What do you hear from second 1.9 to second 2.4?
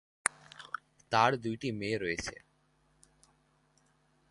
রয়েছে।